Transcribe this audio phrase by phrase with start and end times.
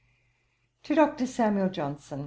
[0.81, 1.27] 'To DR.
[1.27, 2.19] SAMUEL JOHNSON.